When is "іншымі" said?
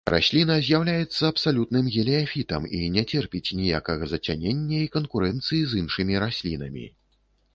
5.83-6.13